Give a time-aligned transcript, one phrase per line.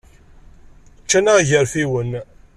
[1.03, 2.11] Ččan-aɣ yigerfiwen.